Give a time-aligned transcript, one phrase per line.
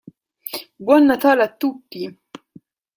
[0.79, 2.19] Buon Natale a tutti!